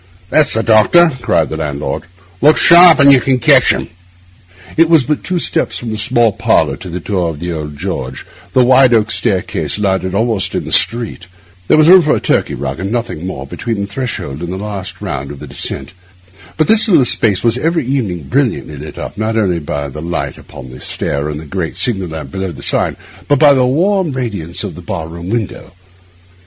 'That's 0.31 0.55
the 0.55 0.63
doctor,' 0.63 1.11
cried 1.21 1.49
the 1.49 1.57
landlord. 1.57 2.01
'Look 2.41 2.57
sharp, 2.57 2.97
and 2.99 3.11
you 3.13 3.21
can 3.21 3.37
catch 3.37 3.69
him.' 3.71 3.87
It 4.75 4.89
was 4.89 5.03
but 5.03 5.23
two 5.23 5.37
steps 5.37 5.77
from 5.77 5.91
the 5.91 5.99
small 5.99 6.31
parlour 6.31 6.75
to 6.77 6.89
the 6.89 6.99
door 6.99 7.29
of 7.29 7.39
the 7.39 7.51
old 7.53 7.77
George 7.77 8.21
Inn; 8.21 8.25
the 8.53 8.63
wide 8.63 8.95
oak 8.95 9.11
staircase 9.11 9.77
landed 9.77 10.15
almost 10.15 10.55
in 10.55 10.63
the 10.63 10.71
street; 10.71 11.27
there 11.67 11.77
was 11.77 11.87
room 11.87 12.01
for 12.01 12.15
a 12.15 12.19
Turkey 12.19 12.55
rug 12.55 12.79
and 12.79 12.91
nothing 12.91 13.27
more 13.27 13.45
between 13.45 13.81
the 13.81 13.85
threshold 13.85 14.41
and 14.41 14.51
the 14.51 14.57
last 14.57 15.01
round 15.01 15.29
of 15.29 15.37
the 15.39 15.45
descent; 15.45 15.93
but 16.57 16.65
this 16.65 16.89
little 16.89 17.05
space 17.05 17.43
was 17.43 17.59
every 17.59 17.85
evening 17.85 18.23
brilliantly 18.23 18.77
lit 18.77 18.97
up, 18.97 19.19
not 19.19 19.37
only 19.37 19.59
by 19.59 19.87
the 19.87 20.01
light 20.01 20.39
upon 20.39 20.71
the 20.71 20.81
stair 20.81 21.29
and 21.29 21.39
the 21.39 21.45
great 21.45 21.77
signal 21.77 22.07
lamp 22.07 22.31
below 22.31 22.51
the 22.51 22.63
sign, 22.63 22.97
but 23.27 23.37
by 23.37 23.53
the 23.53 23.67
warm 23.67 24.13
radiance 24.13 24.63
of 24.63 24.73
the 24.73 24.81
bar 24.81 25.07
room 25.07 25.29
window. 25.29 25.73